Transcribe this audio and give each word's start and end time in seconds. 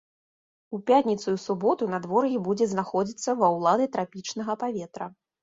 У 0.77 0.77
пятніцу 0.87 1.33
і 1.37 1.41
суботу 1.43 1.89
надвор'е 1.91 2.41
будзе 2.49 2.69
знаходзіцца 2.73 3.29
ва 3.43 3.53
ўлады 3.59 3.85
трапічнага 3.99 4.59
паветра. 4.67 5.05